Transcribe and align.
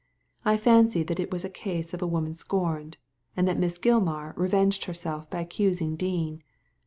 I 0.43 0.57
fancy 0.57 1.03
that 1.03 1.19
it 1.19 1.29
was 1.31 1.45
a 1.45 1.47
case 1.51 1.93
of 1.93 2.01
a 2.01 2.07
woman 2.07 2.33
scorned, 2.33 2.97
and 3.37 3.47
that 3.47 3.59
Miss 3.59 3.77
Gilmar 3.77 4.33
revenged 4.35 4.85
herself 4.85 5.29
by 5.29 5.41
accusing 5.41 5.95
Dean. 5.95 6.41